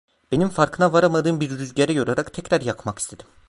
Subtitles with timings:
[0.31, 3.25] Benim farkına varamadığım bir rüzgara yorarak tekrar yakmak istedim…